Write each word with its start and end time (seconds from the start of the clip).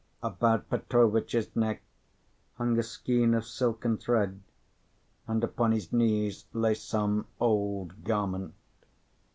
About 0.23 0.67
Petrovitch's 0.67 1.55
neck 1.55 1.83
hung 2.55 2.79
a 2.79 2.81
skein 2.81 3.35
of 3.35 3.45
silk 3.45 3.85
and 3.85 3.99
thread, 3.99 4.41
and 5.27 5.43
upon 5.43 5.73
his 5.73 5.93
knees 5.93 6.45
lay 6.53 6.73
some 6.73 7.27
old 7.39 8.03
garment. 8.03 8.55